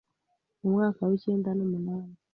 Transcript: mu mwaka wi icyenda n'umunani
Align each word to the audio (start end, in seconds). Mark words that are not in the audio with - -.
mu 0.61 0.67
mwaka 0.73 0.99
wi 1.07 1.13
icyenda 1.17 1.49
n'umunani 1.57 2.13